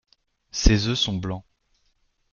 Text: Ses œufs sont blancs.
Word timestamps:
Ses 0.49 0.87
œufs 0.87 0.97
sont 0.97 1.15
blancs. 1.15 1.43